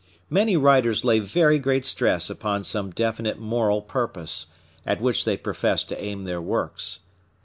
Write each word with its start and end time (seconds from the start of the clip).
Many 0.31 0.57
writers 0.57 1.03
lay 1.05 1.19
very 1.19 1.59
great 1.59 1.85
stress 1.85 2.27
upon 2.31 2.63
some 2.63 2.89
definite 2.89 3.37
moral 3.37 3.83
purpose, 3.83 4.47
at 4.83 4.99
which 4.99 5.25
they 5.25 5.37
profess 5.37 5.83
to 5.83 6.03
aim 6.03 6.23
their 6.23 6.41
works. 6.41 7.01